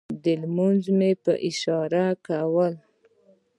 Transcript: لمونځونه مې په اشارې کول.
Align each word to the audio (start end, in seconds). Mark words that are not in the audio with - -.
لمونځونه 0.41 0.95
مې 0.99 1.11
په 1.23 1.33
اشارې 1.49 2.05
کول. 2.27 2.73